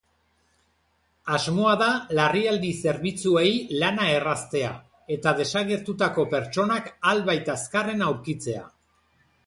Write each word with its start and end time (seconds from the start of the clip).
Asmoa 1.37 1.73
da 1.81 1.89
larrialdi 2.19 2.71
zerbitzuei 2.85 3.53
lana 3.85 4.09
erraztea, 4.15 4.73
eta 5.19 5.37
desagertutako 5.43 6.29
pertsonak 6.37 6.95
albait 7.15 7.57
azkarren 7.59 8.07
aurkitzea. 8.11 8.69